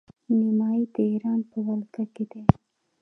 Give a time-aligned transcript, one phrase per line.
[0.37, 2.41] نیمايي د ایران په ولکه کې دی.